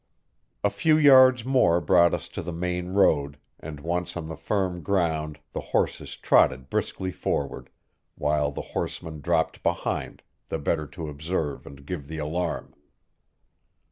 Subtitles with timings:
[0.63, 4.81] A few yards more brought us to the main road, and once on the firm
[4.81, 7.69] ground the horses trotted briskly forward,
[8.15, 12.73] while the horseman dropped behind, the better to observe and give the alarm.